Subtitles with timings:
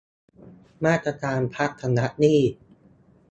[0.85, 2.39] มาตรการพักชำระหนี้